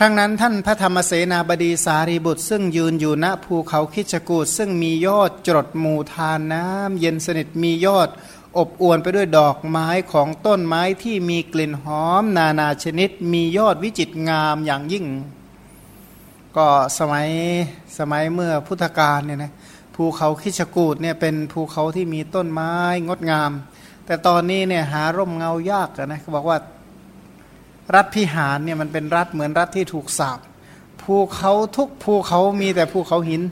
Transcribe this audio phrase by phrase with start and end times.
[0.00, 8.08] ครั้งนั้นท่านพระธรรมเสนาบดีสารีบุตร ซึ่งยืนอยู่ณภูเขาคิชกูดซึ่งมียอดจดหมู่ทานน้ำเย็นสนิทมียอด
[8.58, 15.06] อบอวนไปด้วยดอกไม้ของต้นไม้ที่มีกลิ่นหอม นานาชนิด มียอดวิจิตงามอย่างยิ่ง
[16.56, 16.66] ก็
[16.98, 17.28] สมัย
[17.98, 19.52] สมัยเมื่อพุทธกาลเนี่ยนะ
[19.94, 22.72] ภูเขาคิชกูดเนี่ยเป็นภูเขาที่มีต้นไม้
[23.06, 23.50] งดงาม
[24.06, 26.58] แต่ตอนนี้เนี่ยหาร่มเงายากนะเขาบอกว่า
[27.94, 30.38] รัฐพิหารเนี่ยมันเป็นรัฐเหมือนรัฐที่ถูกสาบ
[31.02, 33.42] ภูเขาทุกภูเขามีแต่ภูเขาหิน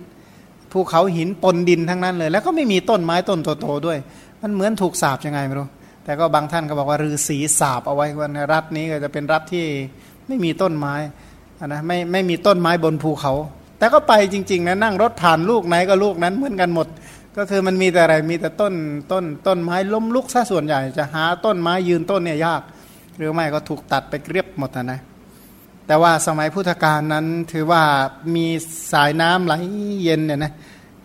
[0.73, 3.99] ภูเขาหินปนดินทั้งนั้นเลย แล้วก็ไม่มีต้นไม้ต้นโตๆด้วย
[4.43, 5.69] มันเหมือนถูกสาบยังไงไม่รู้
[6.05, 9.65] แต่ก็บางท่านก็บอกว่าฤาษีสาบเอาไว้ว่าในรัฐนี้ก็จะเป็นรัฐที่
[10.27, 10.95] ไม่มีต้นไม้
[11.67, 13.33] นะไม่ไม่มีต้นไม้บนภูเขา
[13.79, 16.87] แต่ก็ไปจริงๆนะนั่งรถผ่านลูกไหนก็ลูกนั้นเหมือนกันหมด
[17.37, 18.75] ก็คือมันมีแต่อะไรมีแต่ต้น
[19.13, 22.63] ต้นต้นไม้ล้มลุกซะส่วนใหญ่ จะหาต้นไม้ยืนต้นเนี่ยยาก
[23.17, 25.01] หรือไม่ก็ถูกตัดไปเรียบหมดนะ
[25.87, 27.83] แต่ว่าสมัยพุทธกาลนั้นถือว่า
[28.35, 28.47] มี
[28.93, 29.55] สายน้ำไหล
[30.03, 30.53] เย็นเนี่ยนะ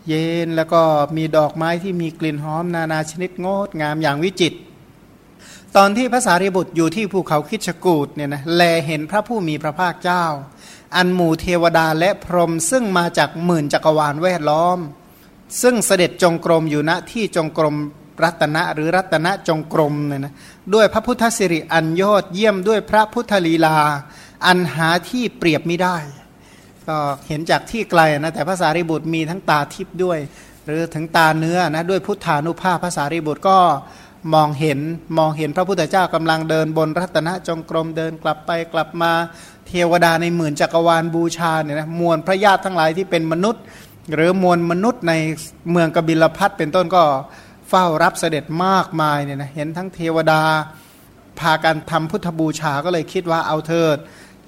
[0.08, 0.82] เย็นแล้วก็
[1.18, 4.54] มีดอกไม้ที่มีกลิ่นหอมนานาชนิดงดงามอย่างวิจิต
[5.76, 10.26] ตอนที่พระสารีบุตรอยู่ที่ภูเขาคิชกูดเนี่ยนะแลเห็นพระผู้มีพระภาคเจ้า
[10.96, 14.80] อันหมู่เทวดาและพรหมซึ่งมาจากหมื่นจักรวาลแวดล้อม
[15.62, 17.76] ซึ่งเสด็จจงกรมอยู่ณที่จงกรม
[18.24, 20.34] รัตนะหรือรัตนะจงกรมเนี่ยนะ
[20.74, 23.78] ด้วยพระพุทธสิริอันยอดเยี่ยมด้วยพระพุทธลีลา
[24.46, 25.98] อันหาที่เปรียบไม่ได้
[26.88, 30.20] ก็เห็นจากที่ไกลนะแต่ภาษาริบุตรมีทั้งตาทิพย์ด้วย
[30.66, 33.58] หรือถึงตาเนื้อนะด้วยพุทธานุภาพภาษาริบุตรก็
[34.34, 34.80] มองเห็น
[35.18, 39.12] มองเห็นพระพุทธเจ้ากำลังเดินบนรัตนจงกรมเดินกลับไปกลับมา
[39.68, 43.64] เทวดาในหมื่นจักรวาลบูชาเนี่ยนะมวลพระญาติทั้งหลายที่เป็นมนุษย์
[44.16, 45.14] หรือมวลมนุษย์ใน
[45.72, 47.04] เมืองกบิลพัทเป็นต้นก็
[47.74, 50.44] เฝ้ารับเสด็จมากมายเนี่ยนะเห็นทั้งเทวดา
[51.40, 53.98] พากันทำพุทธบูชาก็เลยคิดว่าเอาเถิด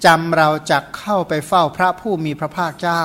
[0.05, 3.01] จำเราจะเข้าไปเฝ้าพระผู้มีพระภาคเจ้า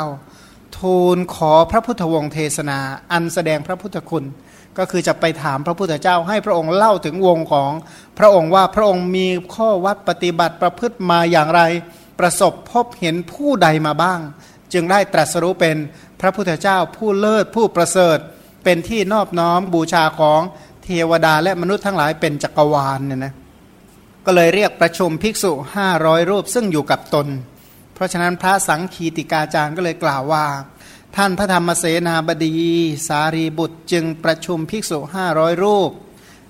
[0.78, 2.78] ทูลขอพระพุทธวงศ์เทศนา
[3.12, 4.24] อันแสดงพระพุทธคุณ
[4.78, 7.70] ก็คือจะไปถามพระพุทธเจ้า ให้พระองค์เล่าถึงวงของ
[8.18, 11.62] พระองค์ว่าพระองค์มีข้อวัดปฏิบัติประพฤติมาอย่างไร
[12.20, 14.20] ประสบพบเห็นผู้ใดมาบ้าง
[14.72, 15.76] จึงได้ตรัสรู้เป็น
[16.20, 18.18] พระพุทธเจ้าผู้เลิศผู้ประเสริฐ
[18.70, 20.40] เป็นที่นอบน้อมบูชาของ
[20.84, 23.34] เทวดาและมนุษย์ทั้งหลายเป็นจักรวาลเนี่ยนะ
[24.26, 27.26] ก็เลยเรียกประชุมภิกษุห้าร้อยรูปซึ่งอยู่กับตน
[27.94, 30.46] เพราะฉะนั้นพระสังคีติกาจารย์ก็เลยกล่าวว่า
[31.16, 32.54] ท่านพระธรรมเสนาบดี
[33.08, 35.90] สารีบุตรจึงประชุมภิกษุห้าร้อยรูป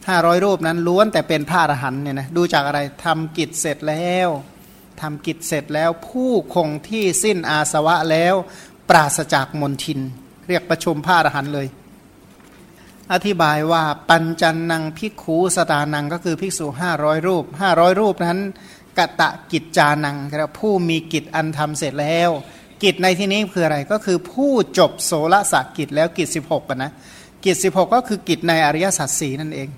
[0.09, 4.29] ห้าร้อยรูปนั้นล้วนแต่เป็นพระอรหันเนี่ยนะดูจากอะไรทำกิจเสร็จแล้ว
[5.01, 8.35] ทำกิจเสร็จแล้วผู้คงที่สิ้นอาสวะแล้ว
[8.89, 10.01] ปราศจากมนทิน
[10.49, 11.69] เรียกประชุมพระอรหันเลย
[13.13, 18.41] อธิบายว่าปัญจันนังพิกขูสตานังก็คือภิกษุห้าร้อยรูปห้าร้อยรูปนั้น
[18.99, 22.31] กะตะกิจจานังครับผู้มีกิจอันทำเสร็จแล้ว
[22.83, 26.93] กิจในที่นี้คืออะไรก็คือผู้จบโสละสกิจแล้วกิจสิบหกนะ
[27.45, 29.69] กิจสิบหกก็คือกิจในอริยสัจสีนั่นเอง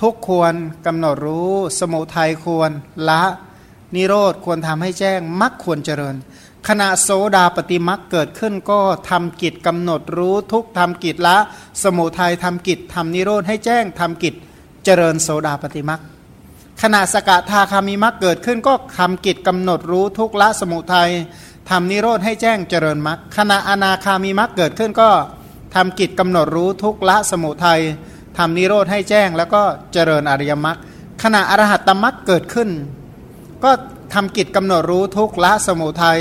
[0.00, 0.54] ทุกควร
[0.86, 2.70] กำหนดรู้ สมุทัยควร
[3.08, 3.22] ละ
[3.94, 6.16] นิโรธควรทำให้แจ้งมักควรเจริญ
[6.68, 11.36] ขณะโสดาปฏิมักเกิดขึ้นก็ทำกิจกำหนดรู้ทุกทำกิจละ
[11.82, 14.34] สมุทัยทำกิจทำนิโรธให้แจ้งทำกิจ
[14.84, 16.00] เจริญโสดาปฏิมัก
[16.82, 21.10] ขณะสกทาคามิมักเกิดขึ้นก็ทำกิจกำหนดรู้ทุกละสมุทัย
[21.70, 25.10] ทำนิโรธให้แจ้งเจริญมักขณะอนาคามิมักเกิดขึ้นก็
[25.74, 27.80] ทำกิจกำหนดรู้ทุกละสมุทัย
[28.38, 29.62] ทำนิโรธให้แจ้งแล้วก็
[29.92, 30.78] เจริญอริยมรรค
[31.22, 32.68] ขณะอรหัตตมรรคเกิดขึ้น
[33.64, 33.70] ก็
[34.14, 36.20] ทำกิจกำหนดรู้ทุกละสมุทัย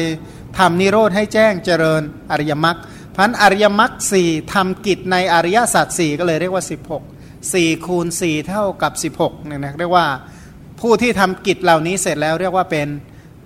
[0.57, 2.01] ทำนิโรธให้แจ้งเจริญ
[2.31, 2.77] อริยมรรค
[3.15, 6.63] พันอริยมรรคสี่ทำกิจในอริยสัจสี่ก็เลยเรียกว่า
[7.23, 10.07] 16 4คูณ4เท่ากับ 16เนี่ยนะเรียกว่า
[10.81, 12.87] ผู้ที่ทำกิจเหล่านี้เสร็จแล้วเรียกว่าเป็น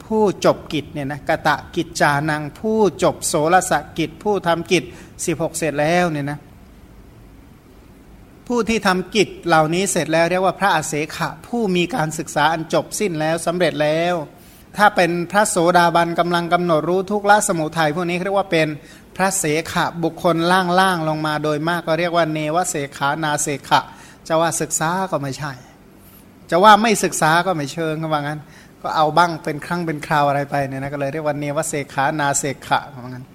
[0.05, 4.83] ผู้จบกิจเนี่ยนะกะตะกิจจานัง ผู้จบโสรสกิจ ผู้ทำกิจ
[5.19, 6.39] 16 เสร็จแล้วเนี่ยนะ
[8.47, 14.15] ผู้ที่ทำกิจเหล่านี้เสร็จแล้วเรียกว่าพระอาเสขะผู้มีการศึกษาอันจบสิ้นแล้วสำเร็จแล้ว
[14.79, 18.67] ถ้าเป็นพระโสดาบันกำลังกำหนดรู้ทุกละสมุทัยพวกนี้เรียกว่าเป็น
[19.15, 20.35] พระเสขะบุคคล
[20.79, 23.81] ล่างๆลงมาโดยมากก็เรียกว่าเนวเสขานาเสขะ
[24.27, 25.51] จะว่าศึกษาก็ไม่ใช่
[26.51, 28.39] จะว่าไม่ศึกษาก็ไม่เชิงก็ว่างั้น
[28.81, 33.25] ก็เอาบ้างเป็นครั้งเป็นคราวอะไรไปเนี่ยนะก็เลยเรียกว่าเนวเสขานาเสขะว่างั้น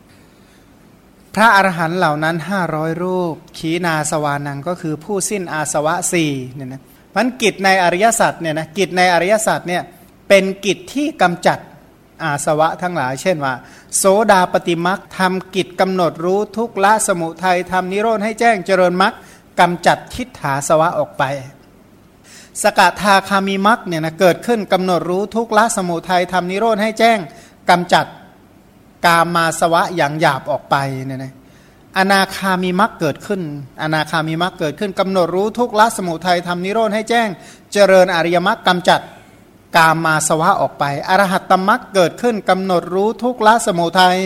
[1.35, 6.83] พระอรหันต์เหล่านั้นห้าร้อยรูป ขีนาสวานังก็คือผู้สิ้นอาสวะสี่เนี่ยนะ
[7.17, 9.83] มันกิจในอริยสัจเนี่ยนะกิจในอริยสัจเนี่ย
[10.29, 11.59] เป็นกิจที่กำจัด
[12.23, 13.55] อาสวะทั้งหลาย เช่นว่า
[13.97, 19.13] โสดาปฏิมักทำกิจกำหนดรู้ทุกละสมุทัยทำนิโรธให้แจ้งเจริญมัก
[19.61, 21.23] กำจัดทิฏฐาสวะออกไป
[22.63, 27.19] สกทาคามิมักเนี่ยนะเกิดขึ้นกำหนดรู้ทุกละสมุทัยทำนิโรธให้แจ้ง
[27.71, 28.07] กำจัด
[29.07, 30.77] กามาสวะอย่างหยาบออกไป
[31.07, 31.33] เนี่ยนะ
[31.99, 33.41] อนาคามีมักเกิดขึ้น
[33.83, 37.29] อนาคามีมักเกิดขึ้นกำหนดรู้ทุกละสมุทัยทำนิโรธให้แจ้ง
[37.73, 39.01] เจริญอริยมรรคกำจัด
[39.77, 44.17] กามาสวะออกไป อรหัตตมรรคเกิดขึ้นกำหนดรู้ทุกละสมุทัย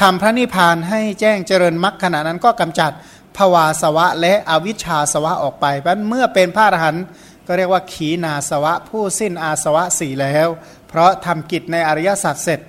[0.00, 2.92] ทำพระนิพพานให้แจ้งเจริญมรรคขณะนั้นก็กำจัด
[3.36, 7.04] ภวาสวะและอวิชชาสวะออกไปเพราะเมื่อเป็นพระอรหันต์
[7.46, 10.48] ก็เรียกว่าขีนาสวะผู้สิ้นอาสวะสี่แล้ว
[10.88, 12.60] เพราะทำกิจในอริยสัจเสร็จ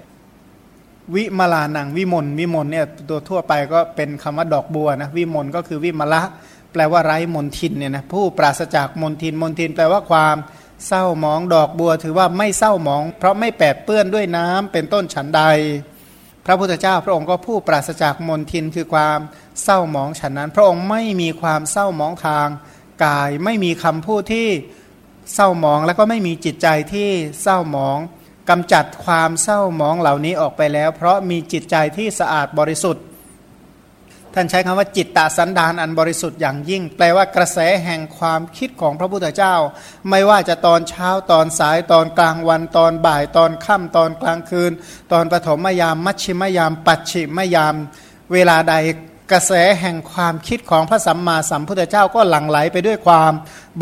[1.15, 6.21] วิมลานังวิมลวิมลเนี่ยตัวทั่วไปก็เป็นคำว่าดอกบัวนะวิมลก็คือวิมละ
[6.71, 10.35] แปลว่าไร้มนทินเนี่ยนะผู้ปราศจากมนทินมนทินแปลว่าความ
[10.87, 15.41] เศร้าหมองดอกบัวถือว่าไม่เศร้าหมอง เพราะไม่แปดเปื้อนด้วยน้ำเป็นต้นฉันใด
[16.45, 19.19] พระพุทธเจ้าพระองค์ก็ผู้ปราศจากมนทินคือความ
[19.63, 22.47] เศร้าหมองฉันนั้น พระองค์ไม่มีความเศร้าหมองทาง
[23.05, 24.49] กาย ไม่มีคำพูดที่
[25.33, 27.09] เศร้าหมองแล้วก็ไม่มีจิตใจที่
[27.41, 27.97] เศร้าหมอง
[28.49, 33.03] กำจัดความเศร้าหมองเหล่านี้ออกไปแล้ว เพราะมีจิตใจที่สะอาดบริสุทธิ์
[34.37, 39.55] ท่านใช้คำว่าจิตตสันดานอันบริสุทธิ์อย่างยิ่ง แปลว่ากระแสแห่งความคิดของพระพุทธเจ้า
[40.09, 44.71] ไม่ว่าจะตอนเช้าตอนสายตอนกลางวันตอนบ่ายตอนค่ำตอนกลางคืน
[45.11, 47.75] ตอนปฐมยามมัชชิมยาม ปัจฉิมยาม
[48.33, 48.75] เวลาใด
[49.31, 53.31] กระแสแห่งความคิดของพระสัมมาสัมพุทธเจ้าก็หลั่งไหลไปด้วยความ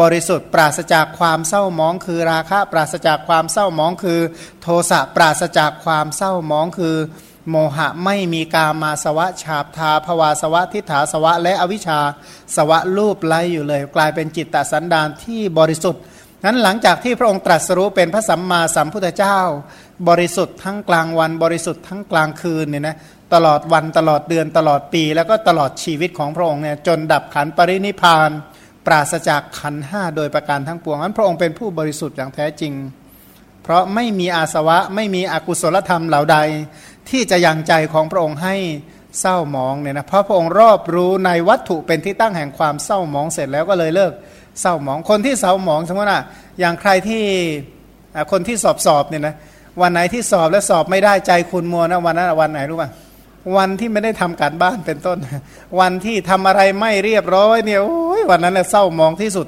[0.01, 4.19] บริสุทธิ์ ปราศจากความเศร้ามองคือราคะ ปราศจากความเศร้ามองคือ
[4.61, 6.95] โทสะปราศจากความเศร้ามองคือ
[7.49, 11.99] โมหะไม่มีกามาสวะฉาบทาภวาสวะทิฏฐาสวะ และอวิชชา
[12.55, 16.01] สวะรูปไล่อยู่เลย กลายเป็นจิตตสันดานที่บริสุทธิ์
[16.45, 19.39] นั้นหลังจากที่พระองค์ตรัสรู้เป็นพระสัมมาสัมพุทธเจ้า
[20.09, 22.97] บริสุทธิ์ทั้งกลางวันบริสุทธิ์ทั้งกลางคืนเนี่ยนะ
[23.33, 28.29] ตลอดวันตลอดเดือนตลอดปี แล้วก็ตลอดชีวิตของพระองค์เนี่ยจนดับขันปรินิพาน
[28.85, 32.73] ปราศจากขันห้าโดยประการทั้งปวงนั้นพระองค์เป็นผู้บริสุทธิ์อย่างแท้จริง
[33.63, 36.37] เพราะไม่มีอาสวะไม่มีอกุศลธรรมเหล่าใด
[37.09, 38.55] ที่จะยังใจของพระองค์ให้
[39.21, 44.13] เศร้าหมองเนี่ยนะเพราะพระองค์รอบรู้ในวัตถุเป็นที่ตั้งแห่งความเศร้าหมองเสร็จแล้วก็เลยเลิก
[44.61, 46.21] เศร้าหมองคนที่เศร้าหมองสมมติว่า
[46.59, 47.23] อย่างใครที่
[48.31, 49.35] คนที่สอบสอบเนี่ยนะ
[49.81, 52.89] วันไหนที่สอบแล้วสอบไม่ได้ใจคุณมัวนะวันนั้นวันไหนรู้ป่ะ
[53.57, 55.17] วันที่ไม่ได้ทำการบ้านเป็นต้น
[55.79, 59.47] วันที่ทำอะไรไม่เรียบร้อยเนี่ยโอ้ยวันนั้นเศร้ามองที่สุด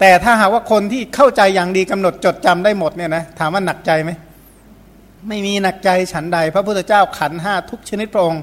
[0.00, 4.10] แต่ถ้าหากว่าคนที่เข้าใจอย่างดีกำหนดจดจำได้หมดเนี่ยนะถามว่าหนักใจไหม
[5.28, 8.42] ไม่มีหนักใจฉันใด พระพุทธเจ้าขันห้าทุกชนิดพระองค์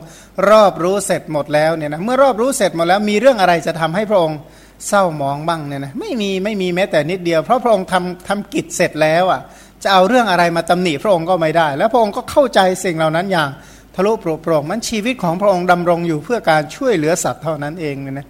[0.50, 4.40] รอบรู้เสร็จหมดแล้วเนี่ยนะเมื่อรอบรู้เสร็จหมดแล้วมีเรื่องอะไรจะทำให้พระองค์
[4.88, 9.42] เศร้ามองบ้างเนี่ยนะไม่มีไม่มีแม้แต่นิดเดียว เพราะพระองค์ทำทำกิจเสร็จแล้วอะ
[9.84, 13.50] จะเอาเรื่องอะไรมาตำหนิพระองค์ก็ไม่ได้ แล้วพระองค์ก็เข้าใจสิ่งเหล่านั้นอย่าง
[13.96, 18.28] ทะลุโปร่งโปร่งมันชีวิตของพระองค์ดำรงอยู่เพื่อการช่วยเหลือสัตว์เท่านั้นเองเนี่ยนะ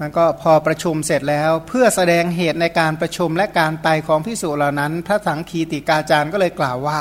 [0.00, 7.00] มันก็พอประชุมเสร็จแล้ว เพื่อแสดงเหตุในการประชุมและการไปของพิสุเหล่านั้น พระสังคีติกาจารย์ก็เลยกล่าวว่า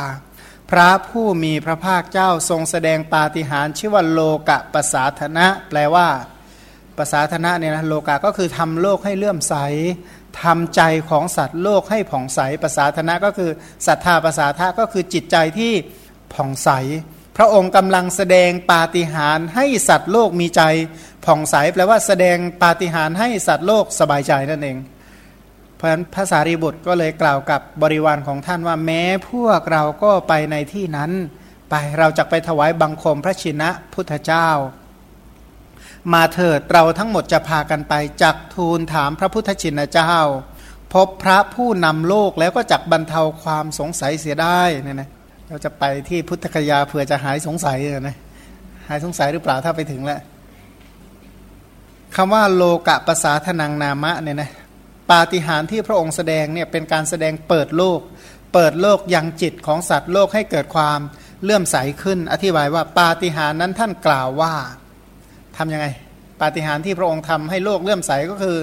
[0.72, 6.08] พระผู้มีพระภาคเจ้าทรงแสดงปาฏิหาริย์ชื่อว่าโลกะปสาธนะ แปลว่า
[6.98, 9.56] ปสาธนะเนี่ยนะโลกะก็คือทำโลกให้เลื่อมใส
[10.44, 13.52] ทำใจของสัตว์โลกให้ผ่องใสปสาธนะก็คือ
[13.88, 15.74] ศรัทธาปสาทะก็คือจิตใจที่
[16.34, 16.70] ผ่องใส
[17.38, 20.62] พระองค์กำลังแสดงปาฏิหาริย์ให้สัตว์โลกมีใจ
[21.28, 24.78] ผ่องใสแปลว่าแสดงปาฏิหาริย์ให้สัตว์โลกสบายใจนั่นเอง
[25.76, 31.12] เพราะฉะนั้นภาษารีบุตรก็เลยกล่าวกับบริวารของท่านว่าแม้พวกเราก็ไปในที่นั้น
[31.70, 34.50] ไปเราจะไปถวายบังคมพระชินะพุทธเจ้า
[36.14, 40.14] มาเถิดเราทั้งหมดจะพากันไปจักทูลถามพระพุทธชินเจ้า
[40.94, 45.10] พบพระผู้นำโลกแล้วก็จักบรรเทาความสงสัยเสียได้เนี่ยนะ
[45.50, 48.16] เราจะไปที่พุทธคยาเผื่อจะหายสงสัยนะ
[48.88, 50.20] หายสงสัยหรือเปล่าถ้าไปถึงแล้ว
[52.20, 54.52] คำว่าโลกะภาษาทนังนามะเนี่ยนะ
[55.12, 58.00] ปาฏิหาริย์ที่พระองค์แสดงเนี่ยเป็นการแสดงเปิดโลก
[58.54, 61.00] เปิดโลกยังจิตของสัตว์โลกให้เกิดความ
[61.44, 64.54] เลื่อมใสขึ้น อธิบายว่าปาฏิหาริย์นั้นท่านกล่าวว่า
[65.58, 65.88] ทํำยังไง
[66.42, 68.58] ปาฏิหาริย์ที่พระองค์ทำให้โลกเลื่อมใสก็คือ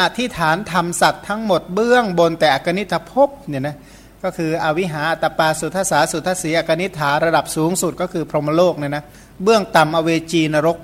[0.00, 3.76] อธิษฐานทำสัตว์ทั้งหมดเบื้องบนแต่อกนิทภพเนี่ยนะ
[4.24, 9.04] ก็คืออวิหาตปาสุทัสสาสุทัสสีอกนิฐาระดับสูงสุดก็คือพรหมโลกเนี่ยนะ
[9.44, 10.78] เบื้องต่ำอเวจีนรก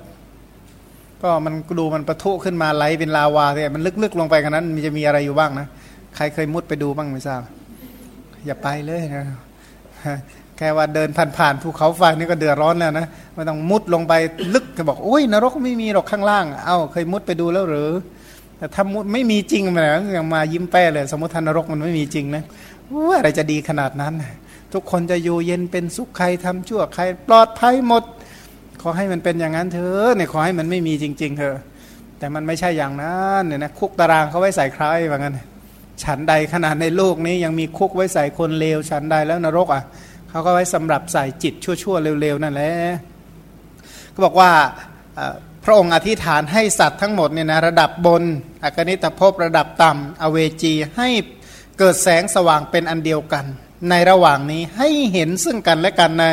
[1.23, 5.67] ก็มันดูมันประทุขึ้นมาไหลเป็นลาวาเนี่ยมันลึกๆลงไปกันนั้นมันจะมีอะไรอยู่บ้างนะ
[6.15, 7.41] ใครเคยมุดไปดูบ้างไม่ทราบ
[8.45, 9.25] อย่าไปเลยนะ
[10.57, 14.13] แค่ว่าเดินผ่านๆภูเขาไฟนี่ก็เดือดร้อนแล้วนะไม่ต้องมุดลงไป
[14.53, 17.91] ลึกก็บอกโอ้ยนรกไม่มีหรอกข้างล่าง เอ้าเคยมุดไปดูแล้วหรือ
[18.57, 22.43] แต่ถ้ามุดไม่มีจริงมาแล้วยังมายิ้มแป้เลย สมมติทานรกมันไม่มีจริงนะ
[23.07, 24.13] ว่าอะไรจะดีขนาดนั้น
[24.73, 28.03] ทุกคนจะอยู่เย็นเป็นสุขใครทำชั่วใคร ปลอดภัยหมด
[28.87, 31.57] อให้มันเป็นอย่างนั้นเถอะเนี่ยขอให้มันไม่มีจริง ๆเถอะ
[32.19, 35.39] แต่มันไม่ใช่อย่างนั้นเนี่ยนะคุกตารางเขาไว้ใส่ใครว่างั้น
[36.03, 39.83] ฉันใดขนาดในโลกนี้ยังมีคุกไว้ใส่คนเลวฉันใดแล้วนรกอะ
[40.29, 42.73] เขาก็ไว้สำหรับใส่จิตชั่วๆเร็วๆนั่นแหละ
[44.13, 44.51] ก็บอกว่า
[45.63, 48.23] พระองค์อธิษฐานให้สัตว์ทั้งหมดเนี่ยนะระดับบน
[48.63, 51.09] อกนิตภพระดับต่ำอเวจีให้
[51.79, 53.45] เกิดแสงสว่างเป็นอันเดียวกัน
[53.89, 56.25] ในระหว่างนี้ให้เห็นซึ่งกันและกันใน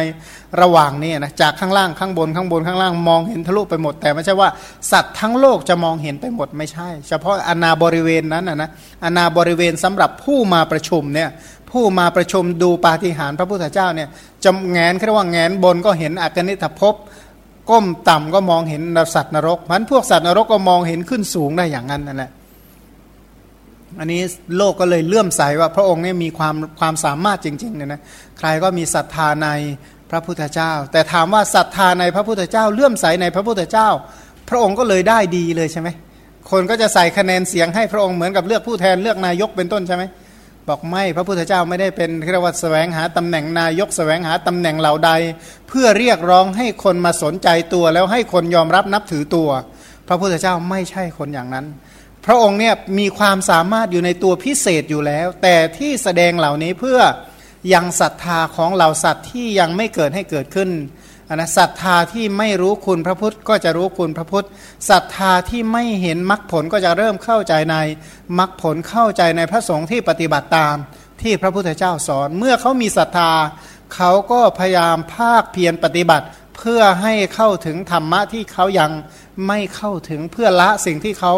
[0.60, 4.48] ระหว่างนี้นะจากข้างล่างข้างบนข้างบนข้างล่างมองเห็นทะลุไปหมด แต่ไม่ใช่ว่า
[4.92, 8.70] สัตว์ทั้งโลกจะมองเห็นไปหมดไม่ใช่ เฉพาะอนาบริเวณนั้นนะ
[9.04, 11.28] อนาบริเวณสำหรับผู้มาประชุมเนี่ย
[11.70, 14.08] ผู้มาประชุมดูปาฏิหาริย์พระพุทธเจ้าเนี่ย
[14.44, 16.94] จะแงนเรียกว่าแงนบนก็เห็นอกนิตภพ
[17.70, 18.82] ก้มต่ำก็มองเห็น
[19.14, 22.30] สัตว์นรกมันพวกสัตว์นรกก็มองเห็นขึ้นสูงได้อย่างนั้นนั่นแหละ
[23.98, 24.20] อันนี้
[24.56, 28.00] โลกก็เลยเลื่อมใสว่าพระองค์นี่มีความความสามารถจริงๆเนี่ยนะ
[28.38, 29.48] ใครก็มีศรัทธาใน
[30.10, 33.88] พระพุทธเจ้า แต่ถามว่าศรัทธาในพระพุทธเจ้าเลื่อมใสในพระพุทธเจ้า
[34.48, 35.88] พระองค์ก็เลยได้ดีเลยใช่ไหม
[36.50, 40.04] คนก็จะใส่คะแนนเสียงให้พระองค์เหมือนกับเลือกผู้แทนเลือกนายกเป็นต้นใช่ไหม
[40.68, 45.10] บอกไม่พระพุทธเจ้าไม่ได้เป็นเรียกว่าแสวงหาตำแหน่งนายกแสวงหาตำแหน่งเหล่าใด
[45.68, 49.48] เพื่อเรียกร้องให้คนมาสนใจตัวแล้วให้คนยอมรับนับถือตัว
[50.08, 51.66] พระพุทธเจ้าไม่ใช่คนอย่างนั้น
[52.26, 56.98] พระองค์เนี่ยมีความสามารถอยู่ในตัวพิเศษอยู่แล้ว แต่ที่แสดงเหล่านี้เพื่อ
[57.74, 60.70] ยังศรัทธาของเหล่าสัตว์ที่ยังไม่เกิดให้เกิดขึ้น
[61.34, 64.46] นะศรัทธาที่ไม่รู้คุณพระพุทธก็จะรู้คุณพระพุทธ
[64.90, 67.76] ศรัทธาที่ไม่เห็นมรรคผลก็จะเริ่มเข้าใจใน
[68.38, 70.76] มรรคผลเข้าใจในพระสงฆ์ที่ปฏิบัติตาม
[71.22, 73.32] ที่พระพุทธเจ้าสอน เมื่อเขามีศรัทธา
[73.94, 76.26] เขาก็พยายามภาคเพียรปฏิบัติ
[76.56, 78.90] เพื่อให้เข้าถึงธรรมะที่เขายัง
[79.48, 81.32] ไม่เข้าถึงเพื่อละสิ่งที่เขา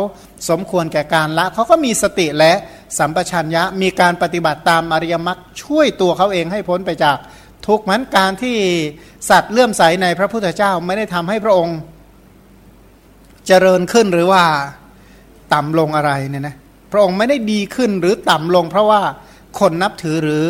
[0.48, 2.52] สมควรแก่การละ เขาก็มีสติและ
[2.98, 7.18] สัมปชัญญะมีการปฏิบัติตามอริยมรรคช่วยตัวเขาเองให้พ้นไปจาก
[7.66, 8.56] ทุกข์มันการที่
[9.30, 11.78] สัตว์เลื่อมใสในพระพุทธเจ้าไม่ได้ทำให้พระองค์
[13.46, 14.44] เจริญขึ้นหรือว่า
[15.54, 16.56] ต่ำลงอะไรเนี่ยนะ
[16.92, 19.02] พระองค์ไม่ได้ดีขึ้นหรือต่ำลง เพราะว่า
[19.58, 20.44] คนนับถือหรือ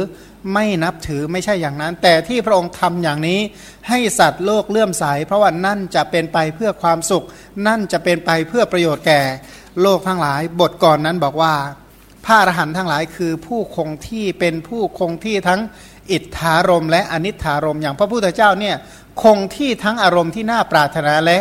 [0.53, 3.41] ไม่นับถือไม่ใช่อย่างนั้น แต่ที่พระองค์ทำอย่างนี้
[3.89, 7.25] ให้สัตว์โลกเลื่อมใส เพราะว่านั่นจะเป็นไปเพื่อความสุข
[7.67, 9.21] นั่นจะเป็นไปเพื่อประโยชน์แก่
[9.83, 11.55] โลกทั้งหลาย บทก่อนนั้นบอกว่า
[12.25, 15.61] พระอรหันต์ทั้งหลายคือผู้คงที่เป็นผู้คงที่ทั้ง
[16.13, 18.77] อิทธารมและอนิธารมอย่างพระพุทธเจ้าเนี่ย
[19.23, 21.39] คงที่ทั้งอารมณ์ที่น่าปรารถนาและ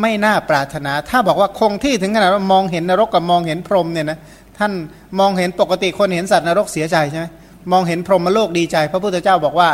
[0.00, 4.18] ไม่น่าปรารถนา ถ้าบอกว่าคงที่ถึงขนาดว่ามองเห็นนรกกับมองเห็นพรหมเนี่ยนะ
[4.58, 4.72] ท่าน
[5.18, 7.26] มองเห็นปกติคนเห็นสัตว์นรกเสียใจใช่ไหม
[7.72, 9.70] มองเห็นพรหมโลกดีใจ พระพุทธเจ้าบอกว่า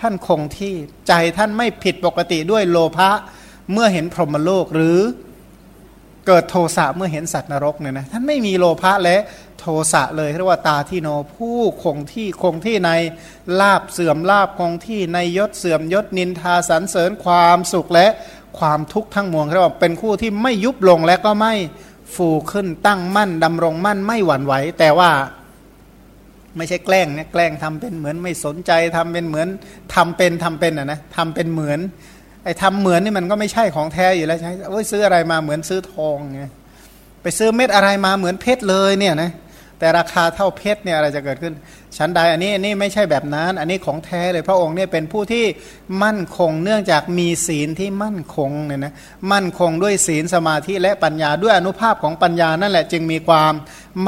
[0.00, 0.74] ท่านคงที่
[1.08, 3.10] ใจท่านไม่ผิดปกติด้วยโลภะ
[3.72, 4.98] เมื่อเห็นพรหมโลกหรือ
[6.26, 9.16] เกิดโทสะเมื่อเห็นสัตว์นรกเนี่ยนะท่านไม่มีโลภะและ
[9.58, 12.90] โทสะเลยเรียกว่าตาที่โนผู้คงที่คงที่ใน
[13.60, 18.06] ลาบเสื่อมลาบคงที่ในยศเสื่อมยศนินทาสรรเสริญความสุขและ
[18.58, 21.54] ความทุกข์ทั้งมวลเรียกว่าเป็นคู่ที่ไม่ยุบลงและก็ไม่
[22.14, 25.10] ฟูขึ้นตั้งมั่นดำรงมั่นไม่หวั่นไหว แต่ว่า
[26.56, 29.48] ไม่ใช่แกล้งเนี่ยแกล้งทำเป็นเหมือนไม่สนใจทำเป็นเหมือน
[29.94, 31.80] ทำเป็นทำเป็นอะนะทำเป็นเหมือน
[32.44, 36.42] ไอ้ทำเหมือนนี่มันก็ไม่ใช่ของแท้อยู่แล้วใช่โอ้ยซื้ออะไรมาเหมือนซื้อทองไง
[37.22, 39.30] ไปซื้อเม็ดอะไรมาเหมือนเพชรเลยเนี่ยนะ
[39.82, 41.54] แต่ราคาเท่าเพชรเนี่ยอะไรจะเกิดขึ้น
[41.96, 45.44] ชั้นใดอันนี้อันนี้ไม่ใช่แบบนั้น อันนี้ของแท้เลยพระองค์เนี่ยเป็นผู้ที่
[46.04, 48.94] มั่นคงเนื่องจากมีศีลที่มั่นคงเนี่ยนะ
[49.32, 53.52] มั่นคงด้วยศีลสมาธิและปัญญาด้วยอนุภาพของปัญญานั่นแหละจึงมีความ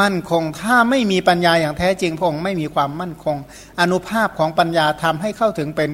[0.00, 3.36] มั่นคง ถ้าไม่มีปัญญาอย่างแท้จริงพระองค์ไม่มีความมั่นคง
[3.80, 5.90] อนุภาพของปัญญาทำให้เข้าถึงเป็น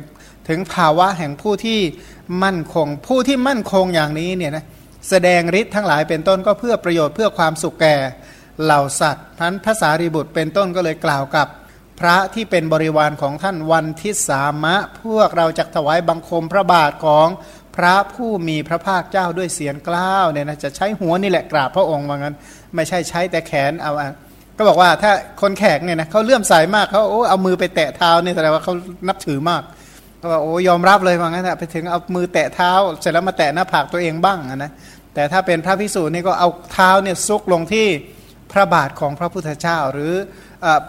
[0.48, 1.80] ถึงภาวะแห่งผู้ที่
[2.44, 4.64] มั่นคง ผู้ที่มั่นคงอย่างนี้เนี่ยนะ
[5.08, 7.96] แสดงฤทธิ์ทั้งหลายเป็นต้นก็เพื่อประโยชน์เพื่อความสุขแก่
[8.64, 11.48] เหล่าสัตว์ท่านภาษารีบุตรเป็นต้นก็เลยกล่าวกับ
[12.00, 17.28] พระที่เป็นบริวารของท่านวันทิสามะ พวกเราจะถวายบังคมพระบาทของ
[17.76, 22.34] พระผู้มีพระภาคเจ้าด้วยเสียงกล้าวเนี่ยนะจะใช้หัวนี่แหละกราบพระองค์ว่างั้น
[22.74, 23.92] ไม่ใช่ใช้แต่แขนเอา
[24.56, 28.74] ก็บอกว่าถ้าคนแขกเนี่ยนะเขาเลื่อมใสมากเขาโอ้เอามือไปแตะเท้าเนี่ยแสดงว่าเขา
[29.08, 29.62] นับถือมาก
[30.20, 34.70] ก็บอกโอ้ยอมรับเลยว่างั้นนะไปถึงเอามือแตะเท้า เสร็จแล้วมาแตะหน้าผากตัวเองบ้างนะ
[35.14, 37.86] แต่ถ้าเป็นพระพิสูจน์นี่ก็เอาเท้าเนี่ยซุกลงที่
[38.52, 40.12] พระบาทของพระพุทธเจ้า หรือ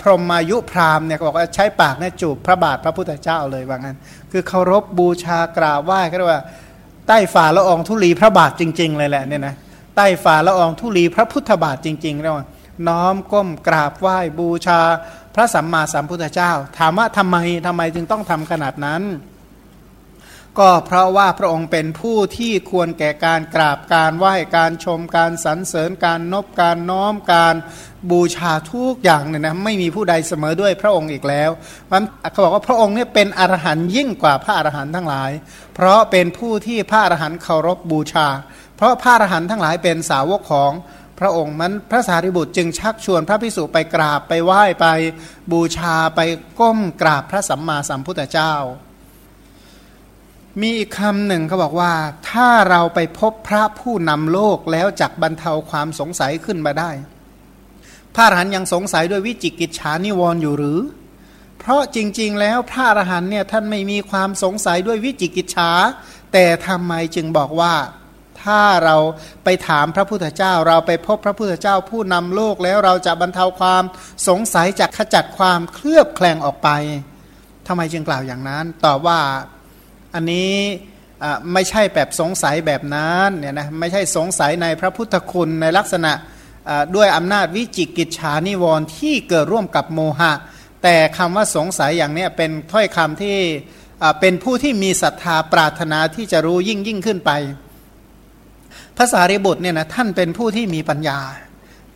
[0.02, 3.98] พรหมายุพรามเนี่ยบอกว่าใช้ปากเนี่ยจูบพระบาทพระพุทธเจ้าเลยว่างั้น
[4.32, 6.42] คือเคารพบูชากราบไหว้ก็เรียกว่า
[7.08, 9.56] ใต้ฝ่าละอองธุลีพระบาทจริง ๆ เลยแหละเนี่ยนะ
[9.96, 12.46] ใต้ฝ่าละอองธุลีพระพุทธบาทจริงๆเรียกว่า
[12.88, 14.80] น้อมก้มกราบไหว้บูชา
[15.36, 17.38] พระสัมมาสัมพุทธเจ้า ถามว่าทำไม
[17.68, 19.02] ทำไมจึงต้องทำขนาดนั้น
[20.60, 27.56] ก็เพราะว่าพระองค์เป็นผู้ที่ควรแก่การกราบการไหว้การชมการสรรเสริญการนบการน้อมการ
[28.12, 31.50] บูชาทุกอย่างเนี่ยนะไม่มีผู้ใดเสมอด้วยพระองค์อีกแล้ว
[31.92, 35.32] มันเขาบอกว่าพระองค์เนี่ยเป็นอรหันต์ยิ่งกว่าพระอรหันต์ทั้งหลาย
[35.76, 38.28] เพราะเป็นผู้ที่พระอรหันต์เคารพบูชา
[38.78, 40.72] เพราะพระอรหันต์ทั้งหลายเป็นสาวกของ
[41.20, 44.88] พระองค์มันพระสารีบุตรจึงชักชวนพระพิสุไปกราบไปไหว้ไป
[45.52, 46.20] บูชาไป
[46.60, 48.54] ก้มกราบพระสัมมาสัมพุทธเจ้า
[50.60, 51.94] มีอีกคำหนึ่งเขาบอกว่า
[52.30, 56.92] ถ้าเราไปพบพระผู้นำโลกแล้วจักบรรเทาความสงสัยขึ้นมาได้
[58.16, 60.80] พระอรหันยังสงสัยด้วยวิจิกิจฉานิวรณ์อยู่หรือ
[61.60, 65.72] เพราะจริง ๆ แล้วพระอรหันเนี่ยท่านไม่มีความสงสัยด้วยวิจิกิจฉา
[66.34, 67.74] แต่ทำไมจึงบอกว่า
[68.44, 68.98] ถ้าเรา
[69.44, 73.84] ไปถามพระพุทธเจ้า เราไปพบพระพุทธเจ้าผู้นำโลกแล้วเราจะบรรเทาความ
[74.28, 76.70] สงสัยจากขจัดความเคลือบแคลงออกไป
[77.68, 79.20] ทำไมจึงกล่าวอย่างนั้นตอบว่า
[80.14, 80.54] อันนี้
[81.54, 86.14] ไม่ใช่แบบสงสัยแบบนั้นเนี่ยนะไม่ใช่สงสัยในพระพุทธคุณในลักษณะ
[86.96, 90.34] ด้วยอำนาจวิจิกิจฉานิวรณ์ที่เกิดร่วมกับโมหะ
[90.84, 93.38] แต่คำว่าสงสัยอย่างนี้เป็นถ้อยคำที่
[94.20, 97.32] เป็นผู้ที่มีศรัทธาปรารถนาที่จะรู้ยิ่งยิ่งขึ้นไป
[98.98, 101.20] ภาษาริบุตรเนี่ยนะท่านเป็นผู้ที่มีปัญญา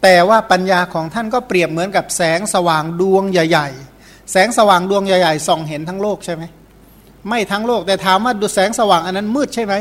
[0.04, 3.70] แต่ว่าปัญญาของท่านก็เปรียบเหมือนกับแสงสว่างดวงใหญ่
[4.00, 6.44] ๆ แสงสว่างดวงใหญ่ ๆ ส่องเห็นทั้งโลกใช่ไหม
[7.30, 9.74] ไม่ทั้งโลก แต่ถามว่าดูแสงสว่างอันนั้นมืดใช่ไหม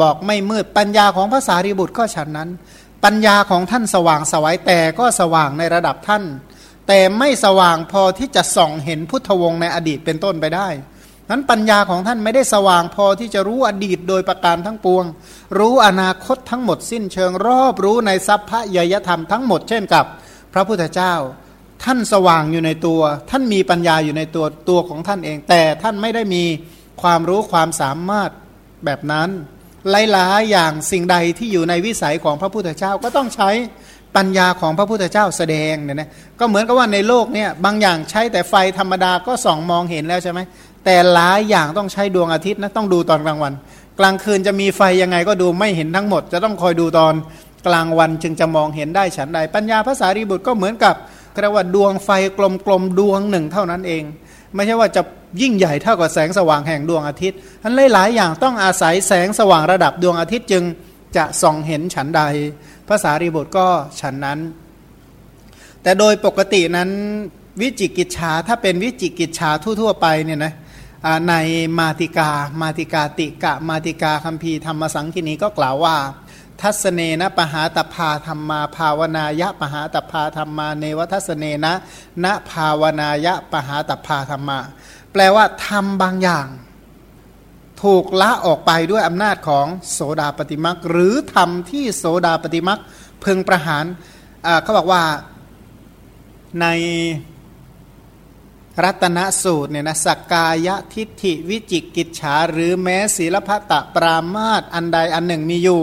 [0.00, 2.50] บอกไม่มืดปัญญาของภาษาริบุตรก็ฉันนั้น
[3.04, 6.24] ปัญญาของท่านสว่างสวัยแต่ก็สว่างในระดับท่าน
[6.88, 10.68] แต่ไม่สว่างพอที่จะส่องเห็นพุทธวงศ์ในอดีตเป็นต้นไปได้
[11.30, 15.04] นั้นปัญญาของท่านไม่ได้สว่างพอที่จะรู้อดีตโดยประการทั้งปวง
[15.58, 20.04] รู้อนาคตทั้งหมดสิ้นเชิงรอบรู้ในทรัพพระยยธรรมทั้งหมดเช่นกับ
[20.52, 21.14] พระพุทธเจ้า
[21.84, 26.44] ท่านสว่างอยู่ในตัว ท่านมีปัญญาอยู่ในตัวตัวของท่านเอง แต่ท่านไม่ได้มี
[27.02, 28.30] ความรู้ความสามารถ
[28.84, 29.28] แบบนั้น
[29.90, 33.50] หลายๆอย่างสิ่งใดที่อยู่ในวิสัยของพระพุทธเจ้าก็ต้องใช้
[34.16, 36.08] ปัญญาของพระพุทธเจ้าแสดงเนี่ยนะ
[36.38, 40.40] ก็เหมือนกับว่าในโลกเนี่ยบางอย่างใช้แต่ไฟธรรมดาก็ส่องมองเห็นแล้วใช่ไหม
[40.84, 43.52] แต่หลายอย่างต้องใช้ดวงอาทิตย์นะต้องดูตอนกลางวัน
[43.98, 47.14] กลางคืนจะมีไฟยังไงก็ดูไม่เห็นทั้งหมด จะต้องคอยดูตอน
[47.66, 50.94] กลางวันจึงจะมองเห็นได้ฉันใด ปัญญาภาษารีบุตรก็เหมือนกับ
[51.42, 52.10] เรียกว่าดวงไฟ
[52.66, 54.04] กลมๆดวงหนึ่งเท่านั้นเอง
[54.54, 55.02] ไม่ใช่ว่าจะ
[55.42, 60.64] ยิ่งใหญ่เท่ากับแสงสว่างแห่งดวงอาทิตย์ทั้นหลายๆอย่างต้องอาศัยแสงสว่างระดับดวงอาทิตย์จึง
[61.16, 62.22] จะส่องเห็นฉันใด
[62.88, 63.66] ภาษารีบุตรก็
[64.00, 64.38] ฉันนั้น
[65.82, 66.90] แต่โดยปกตินั้น
[67.60, 70.52] วิจิกิจชาถ้าเป็นวิจิกิจชาทั่ว ๆ ไปเนี่ยนะ
[71.28, 71.34] ใน
[71.78, 75.96] มาติกา มาติกาติกะ มาติกาคัมภีร์ธรรมสังคีนีก็กล่าวว่า
[76.62, 81.72] ทัศเนนะปหาตพาธรรมาภาวนายะปหาตพาธรรมาเนวทัศเนนะ
[82.24, 84.58] ณภาวนายะปหาตพาธรรมา
[85.12, 86.48] แปลว่าทำบางอย่าง
[87.82, 92.80] ถูกละออกไปด้วยอำนาจของโสดาปฏิมักหรือทำที่โสดาปฏิมัก
[93.20, 93.84] เพึงประหาร
[94.62, 95.02] เขาบอกว่า
[96.60, 96.66] ใน
[98.84, 105.82] รัตนสูตรเนี่ยนะสักกายทิฏฐิวิจิกิจฉาหรือแม้ศีลพัตตปรามาตอันใดอันหนึ่งมีอยู่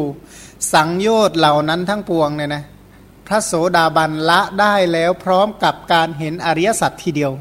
[0.73, 2.63] สังโยชน์เหล่านั้นทั้งปวงเนี่ยนะ
[3.27, 7.31] พระโสดาบันละได้แล้วพร้อมกับการเห็นอริยสัจทีเดียว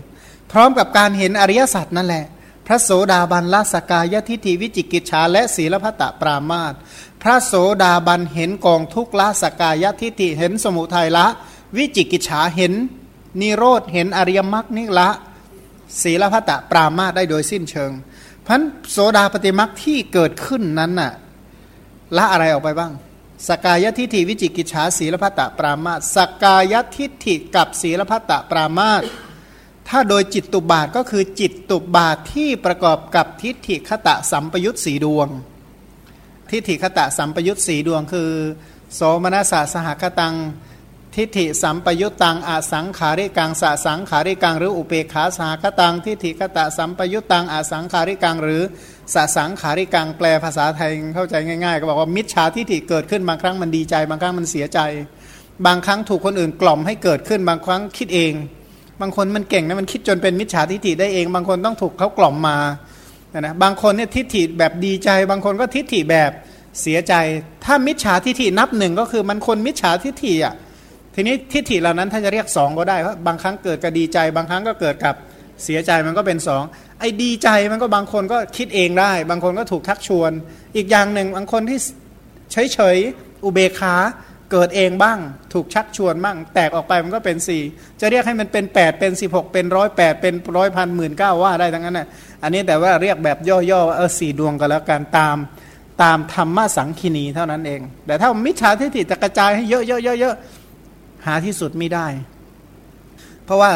[0.52, 2.24] พร้อมกับการเห็นอริยสัจนั่นแหละ
[2.66, 6.74] พระโสดาบันละสกายทิฏฐิวิจิกิจฉาและศีลพัตตปรามาต
[7.22, 11.26] พระโสดาบันเห็นกองทุกละสกายทิฏฐิเห็นสมุทัยละ
[11.76, 12.72] วิจิกิจฉาเห็น
[13.40, 15.08] นิโรธเห็นอริยมรรคนิละ
[16.02, 17.92] ศีลพัตะปรามาได้โดยสิ้นเชิง
[18.46, 21.12] พันโสดาปฏิมักที่เกิดขึ้นนั้นน่ะ
[22.16, 22.92] ละอะไรออกไปบ้าง
[23.48, 28.92] สกายทิฏฐิวิจิกิจฉาศีลพัตะปรามาสกายทิฏฐิกับศีลพัตะปรามา
[29.88, 35.28] ถ้าโดยจิตตุบาทก็คือจิตตุบาทที่ประกอบกับทิฏฐิคตะสัมปยุตสีดวง
[36.50, 38.30] ทิฏฐิคตะสัมปยุตสีดวงคือ
[38.94, 40.34] โสมนัสสะสหคตัง
[41.14, 48.62] ทิฏฐิสัมปยุตตังอาสังขาริกังสสังขาริกังหรืออุเปขาสาคตัง ทิฏฐิกตะสัมปยุตตังอาสังขาริกังหรือ
[49.14, 54.80] สสังขาริกังแปลภาษาไทยเข้าใจง่ายๆ ก็บอกว่ามิจฉาทิฏฐิเกิดขึ้นบางครั้งมันดีใจ บางครั้งมันเสียใจ
[55.66, 58.32] บางครั้งถูกคนอื่นกล่อมให้เกิดขึ้นบางครั้งคิดเอง
[59.00, 62.58] บางคนมันเก่งนะมันคิดจนเป็นมิจฉาทิฏฐิได้เอง บางคนต้องถูกเขากล่อมมา
[63.40, 66.30] นะบางคนเนี่ยทิฏฐิแบบดีใจ บางคนก็ทิฏฐิแบบ
[66.80, 67.14] เสียใจ
[67.64, 70.54] ถ้ามิจฉาทิฏฐินับหนึ่งก็คือมันคนมิจฉาทิฏฐิอะ
[71.14, 75.14] ทีนี้ทิฏฐิเหล่านั้นถ้าจะเรียกสองก็ได้เพราะบางครั้งเกิดกับดีใจ บางครั้งก็เกิดกับ
[75.64, 76.62] เสียใจมันก็เป็นสอง
[77.04, 80.30] อ้ดีใจมันก็บางคนก็คิดเองได้ บางคนก็ถูกทักชวน
[80.76, 81.78] อีกอย่างหนึ่งบางคนที่
[82.52, 82.96] เฉยเฉย
[83.44, 83.94] อุเบคา
[84.52, 85.18] เกิดเองบ้าง
[85.52, 87.62] ถูกชักชวนบ้าง แตกออกไปมันก็เป็นสี่
[88.00, 92.08] จะเรียกให้มันเป็น 8 เป็น 16 เป็นร้อยแปดเป็นร้อยพันหมื่นเก้าว่าได้ทั้งนั้นน่ะ
[92.42, 95.36] อันนี้แต่ว่าเรียกแบบย่อๆเออสี่ดวงกันแล้วกันตาม
[96.02, 99.74] ตามธรรมะสังคีนีเท่านั้นเอง แต่ถ้ามิจฉาทิฏฐิจะกระจายให้เย
[100.28, 102.06] อะๆๆหาที่สุดไม่ได้
[103.44, 103.70] เพราะว่า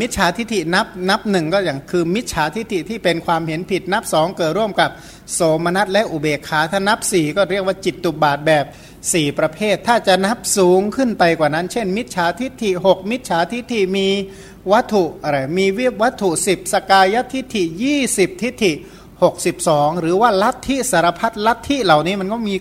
[0.00, 4.90] มิจฉาทิฏฐินับนับหนึ่งก็อย่างคือมิจฉาทิฏฐิที่เป็นความเห็นผิดนับสองเกิดร่วมกับ
[5.34, 8.64] โสมนัสและอุเบกขาถ้านับสี่ก็เรียกว่าจิตตุบาทแบบ
[9.12, 14.08] สี่ประเภท ถ้าจะนับสูงขึ้นไปกว่านั้น เช่น มิจฉาทิฏฐิหกมิจฉาทิฏฐิมี
[14.72, 18.72] วัตถุอะไรมีวิวัตถุสิบสกายทิฏฐิยี่สิบทิฏฐิ
[19.22, 22.54] หกสิบสองหรือว่าลัทธิสารพัดลัทธิเหล่านี้มันก็มี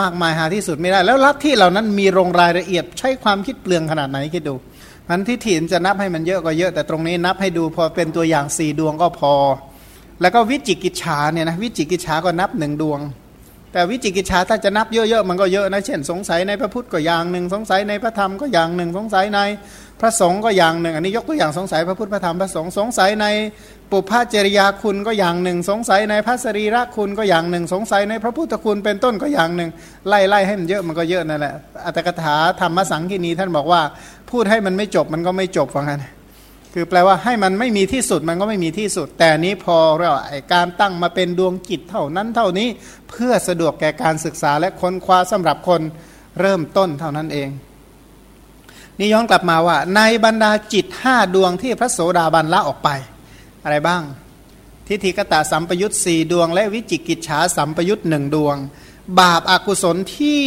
[0.00, 4.54] มากมายหาที่สุดไม่ได้ แล้วลัทธิเหล่านั้นมีโรงรายละเอียดใช้ความคิดเปลืองขนาดไหนคิดดู
[5.08, 9.34] มันที่ถินจะนับให้มันเยอะก็เยอะแต่ตรงนี้นับให้ดูพอเป็นตัวอย่างสี่ดวงก็พอ
[10.20, 13.00] แล้วก็วิจิกิจฉาเนี่ยนะวิจิกิจฉาก็นับหนึ่งดวง
[13.72, 19.40] แต่วิจิกิจฉาถ้าจะนับเยอะๆมันก็เยอะนะเช่นสงสัยในพระพุทธก็อย่างหนึ่งสงสัยในพระธรรมก็อย่างหนึ่งสงสัยใน
[20.00, 23.26] พระสงฆ์ก็อย่างหนึ่ง อันนี้ยกตัวอย่างสงสัยพระพุทธพระธรรมพระสงฆ์สงสัยใน
[23.90, 29.70] ปุพพจริยาคุณก็อย่างหนึ่ง สงสัยในพระสรีระคุณก็อย่างหนึ่ง สงสัยในพระพุทธคุณเป็นต้นก็อย่างหนึ่ง
[30.08, 33.80] ไล่ไล่ให้มันเยอะมันก็เยอะนั่นแหละอัตถกถาธรรมสังคีนีท่านบอกว่า
[34.30, 36.04] พูดให้มันไม่จบมันก็ไม่จบฟังกัน
[36.74, 42.68] คือแปลว่าให้มันไม่มีที่สุดมันก็ไม่มีที่สุด แต่นี้พอเราไอการตั้งมาเป็นดวงจิตเท่านั้นเท่านี้
[43.10, 45.80] เพื่อสะดวกแก่การศึกษาและค้นคว้าสำหรับคน
[46.40, 47.48] เริ่มต้นเท่านั้นเอง
[48.98, 52.88] นี่ย้อนกลับมาว่า ในบรรดาจิตห้าดวงที่พระโสดาบันละออกไป
[53.64, 54.02] อะไรบ้าง
[54.86, 58.56] ทิฏฐิกตาสัมปยุตสี่ดวง และวิจิกิจฉาสัมปยุตหนึ่งดวง
[59.20, 60.42] บาปอากุศลที่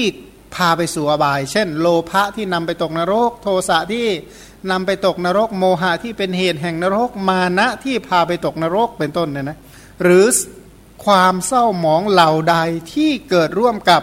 [0.56, 4.08] พาไปสู่อบาย เช่น โลภะที่นำไปตกนรก โทสะที่
[4.72, 9.58] นำไปตกนรก โมหะที่เป็นเหตุแห่งนรก มานะที่พาไปตกนรกเป็นต้นเนี่ยนะ
[10.04, 10.26] หรือ
[11.06, 12.56] ความเศร้าหมองเหล่าใด
[12.94, 14.02] ที่เกิดร่วมกับ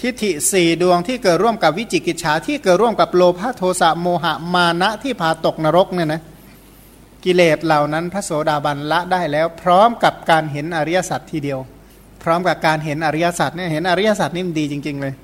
[0.00, 6.22] ทิฏฐิสี่ดวงที่เกิดร่วมกับวิจิกิจฉาที่เกิดร่วมกับโลภะโทสะโมหะมานะที่พาตกนรกเนี่ยนะ
[7.24, 11.58] กิเลสเหล่านั้นพระโสดาบันละได้แล้ว พร้อมกับการเห็นอริยสัจทีเดียว
[12.22, 15.14] พร้อมกับการเห็นอริยสัจเนี่ยเห็นอริยสัจนี่มันดีจริง ๆ เลย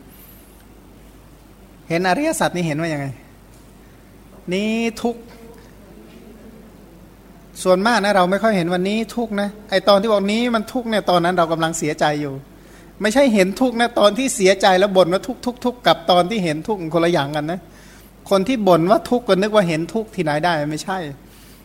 [1.89, 3.07] เห็นอริยสัจนี่เห็นว่ายังไง
[4.53, 5.17] นี้ทุก
[7.63, 12.35] ส่วนมากนะเราไม่ค่อยเห็นวันนี้ทุกนะไอตอนที่บอกนี้มันทุกเนี่ยตอนนั้นเรากำลังเสียใจอยู่
[13.03, 17.61] ไม่ใช่เห็นทุกข์นะตอนที่เสียใจแล้วบ่นว่าทุกทุกทุกกับตอนที่เห็นทุกข์คนละอย่างกันนะ
[18.31, 20.99] คนที่บ่นว่าทุกข์ก็นึกว่าเห็นทุกข์ที่ไหนได้ไม่ใช่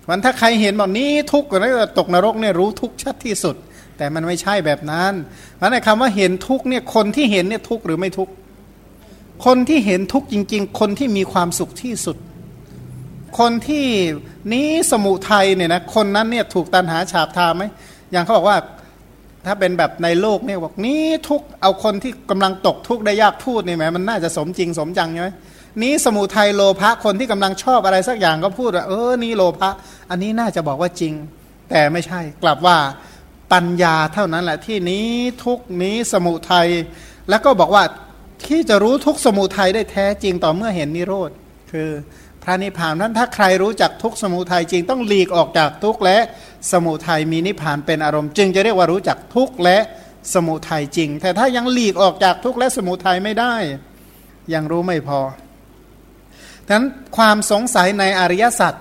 [0.07, 3.55] วันถ้าใครเห็นแบบนี้ทุกข์ก็นึกว่าตกนรกเนี่ยรู้ทุกข์ชัดที่สุด
[3.97, 5.13] แต่มันไม่ใช่แบบนั้น
[5.57, 8.33] เพราะในคำว่าเห็นทุกข์เนี่ยคนที่เห็นเนี่ยทุกข์หรือไม่ทุกข์
[9.45, 12.17] คนที่เห็นทุกข์จริง ๆ คนที่มีความสุขที่สุด
[13.39, 13.85] คนที่
[14.53, 17.63] นี้สมุทัยเนี่ยนะคนนั้นเนี่ยถูกตันหาฉาบทาไหม
[18.11, 18.57] อย่างเขาบอกว่า
[19.45, 25.29] ถ้าเป็นแบบในโลกเนี่ยบอกนี้ทุกเอาคนที่กำลังตกทุกได้ยากพูดนี่ไหมมันน่าจะสมจริงสมจังใช่ไหม
[25.81, 29.69] นี้สมุทัยโลภะคนที่กำลังชอบอะไรสักอย่างก็พูดว่าเออนี่โลภะ
[30.09, 31.13] อันนี้น่าจะบอกว่าจริง
[31.69, 32.77] แต่ไม่ใช่กลับว่า
[33.53, 35.07] ปัญญาเท่านั้นแหละที่นี้
[35.45, 36.67] ทุกนี้สมุทัย
[37.29, 37.83] แล้วก็บอกว่า
[38.47, 41.29] ที่จะรู้ทุกสมุทัยได้แท้จริงต่อเมื่อเห็นนิโรธ
[41.71, 41.89] คือ
[42.43, 46.17] พระนิพพานนั้นถ้าใครรู้จักทุกสมุทัยจริงต้องหลีกออกจากทุกและ
[46.71, 49.77] สมุทัยมีนิพพานเป็นอารมณ์ จึงจะเรียกว่ารู้จักทุกข์และ
[50.33, 53.55] สมุทัยจริง แต่ถ้ายังหลีกออกจากทุกข์และสมุทัยไม่ได้
[54.53, 55.19] ยังรู้ไม่พอ
[56.67, 56.85] ฉะนั้น
[57.17, 58.73] ความสงสัยในอริยสัจ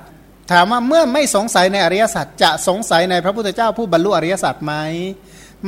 [0.52, 4.74] ถามว่าเมื่อไม่สงสัยในอริยสัจจะสงสัยในพระพุทธเจ้าผู้บรรลุอริยสัจไหม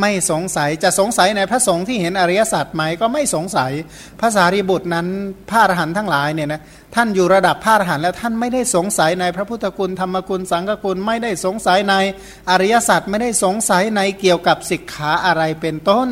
[0.00, 3.72] ไม่สงสัยจะสงสัยในพระสงฆ์ที่เห็นอริยสัจไหมก็ไม่สงสัย
[4.20, 5.06] ภาษารีบุตรนั้น
[5.48, 6.60] พระอรหันต์ทั้งหลายเนี่ยนะ
[6.94, 11.94] ท่านอยู่ระดับพระอรหันต์แล้วท่านไม่ได้สงสัยในพระพุทธคุณธรรมคุณสังฆคุณไม่ได้สงสัยใน
[12.50, 16.08] อริยสัจไม่ได้สงสัยในเกี่ยวกับสิกขาอะไรเป็นต้น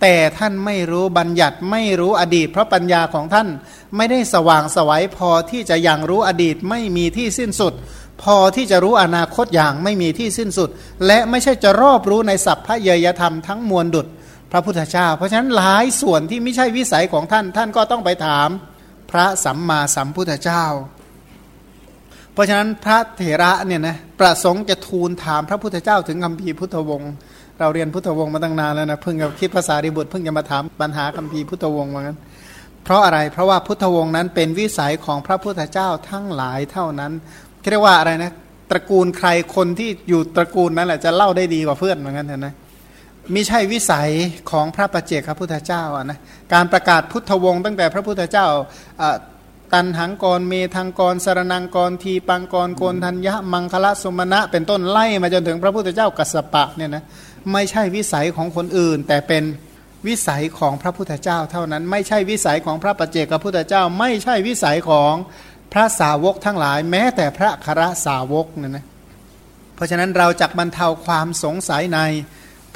[0.00, 3.48] แต่ท่านไม่รู้บัญญัติไม่รู้อดีต เพราะปัญญาของท่าน
[3.96, 7.72] ไม่ได้สว่างสวัยพอที่จะยังรู้อดีตไม่มีที่สิ้นสุด
[8.22, 10.68] พอที่จะรู้อนาคตอย่างไม่มีที่สิ้นสุด
[11.06, 14.06] และไม่ใช่จะรอบรู้ในสัพพะเยยธรรมทั้งมวลดุจ
[14.52, 18.48] พระพุทธเจ้า เพราะฉะนั้นหลายส่วนที่ไม่ใช่วิสัยของท่านท่านก็ต้องไปถาม
[19.16, 20.64] ระสัมมาสัมพุทธเจ้า
[22.32, 27.12] เพราะฉะนั้นพระเถระเนี่ยนะประสงค์จะทูลถามพระพุทธเจ้าถึงคำพีพุทธวงศ์
[27.60, 32.18] เราเรียนพุทธวงศ์มาตั้งนานแล้วนะเพิ่งจะคิดภาษาดิบุตรเพิ่งจะมาถามปัญหาคำพีพุทธวงศ์ว่างั้น
[32.84, 37.12] เพราะอะไรเพราะว่าพุทธวงศ์นั้นเป็นวิสัยของพระพุทธเจ้าทั้งหลายเท่านั้น
[37.70, 38.32] เรียกว่าอะไรนะ
[38.70, 42.54] ตระกูลใครคนที่อยู่ตระกูลนั้นแหละจะเล่าได้ดีกว่าเพื่อนเหมือนกันนะ
[43.32, 44.10] มิใช่วิสัย
[44.50, 46.18] ของพระประเจกพระพุทธเจ้านะ
[46.52, 48.46] การประกาศพุทธวงศ์ตั้งแต่พระพุทธเจ้า
[49.72, 57.04] ตันหังกรเมทังกรสารนังกรทีปังกรโกนทัญญะมังคละสมณะ เป็นต้นไล่มาจนถึงพระพุทธเจ้ากัสปะเนี่ยนะ
[57.52, 59.44] ไม่ใช่วิสัยของคนอื่น แต่เป็น
[60.06, 65.14] วิสัยของพระพุทธเจ้า เท่านั้นไม่ใช่วิสัยของพระประเจกพระพุทธเจ้า ไม่ใช่วิสัยของ
[65.72, 68.84] พระสาวกทั้งหลาย แม้แต่พระครสาวกเนี่ยนะ
[69.74, 72.00] เพราะฉะนั้นเราจักบรรเทาความสงสัยใน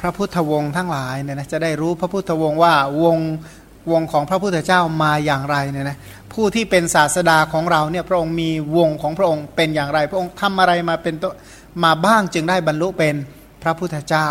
[0.01, 3.17] พระพุทธวงศ์ทั้งหลายเนี่ยนะจะได้รู้พระพุทธวงศ์ว่าวง
[3.91, 5.97] วงของพระพุทธเจ้ามาอย่างไรเนี่ยนะ
[6.33, 11.31] ผู้ที่เป็นศาสดาของเราเนี่ยพระองค์มีวงของพระองค์เป็นอย่างไร พระองค์ทำอะไรมาเป็นตัว
[11.83, 13.15] มาบ้างจึงได้บรรลุเป็น
[13.63, 14.27] พระพุทธเจ้า